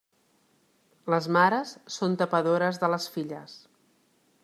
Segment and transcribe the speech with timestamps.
[1.15, 3.59] Les mares són tapadores de les filles.